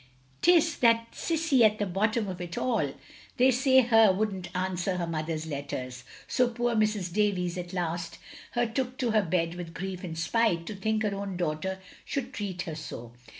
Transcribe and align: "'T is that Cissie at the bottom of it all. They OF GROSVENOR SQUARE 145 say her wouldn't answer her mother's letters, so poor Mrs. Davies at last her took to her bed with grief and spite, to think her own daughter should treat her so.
"'T 0.41 0.55
is 0.55 0.77
that 0.77 1.13
Cissie 1.13 1.63
at 1.63 1.77
the 1.77 1.85
bottom 1.85 2.27
of 2.27 2.41
it 2.41 2.57
all. 2.57 2.91
They 3.37 3.49
OF 3.49 3.53
GROSVENOR 3.53 3.53
SQUARE 3.53 3.53
145 3.53 3.59
say 3.61 3.79
her 3.81 4.11
wouldn't 4.11 4.55
answer 4.55 4.97
her 4.97 5.05
mother's 5.05 5.45
letters, 5.45 6.03
so 6.27 6.47
poor 6.49 6.73
Mrs. 6.75 7.13
Davies 7.13 7.55
at 7.55 7.71
last 7.71 8.17
her 8.53 8.65
took 8.65 8.97
to 8.97 9.11
her 9.11 9.21
bed 9.21 9.53
with 9.53 9.75
grief 9.75 10.03
and 10.03 10.17
spite, 10.17 10.65
to 10.65 10.73
think 10.75 11.03
her 11.03 11.13
own 11.13 11.37
daughter 11.37 11.79
should 12.03 12.33
treat 12.33 12.63
her 12.63 12.73
so. 12.73 13.11